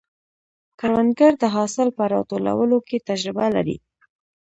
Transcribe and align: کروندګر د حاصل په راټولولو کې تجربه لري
کروندګر 0.79 1.31
د 1.41 1.45
حاصل 1.55 1.87
په 1.97 2.03
راټولولو 2.13 2.77
کې 2.87 2.97
تجربه 3.09 3.45
لري 3.55 3.77